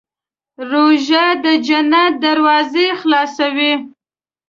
[0.69, 3.73] روژه د جنت دروازې خلاصوي.